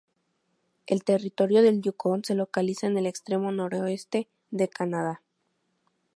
[0.87, 5.21] El territorio del Yukón se localiza en el extremo noroeste de Canadá.